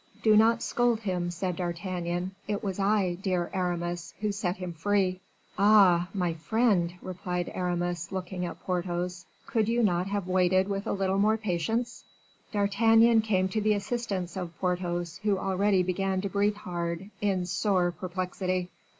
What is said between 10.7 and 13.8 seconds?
a little more patience?" D'Artagnan came to the